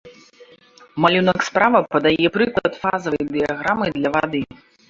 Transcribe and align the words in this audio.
Малюнак 1.05 1.39
справа 1.51 1.81
падае 1.93 2.27
прыклад 2.39 2.73
фазавай 2.87 3.23
дыяграмы 3.33 3.85
для 4.01 4.09
вады. 4.19 4.43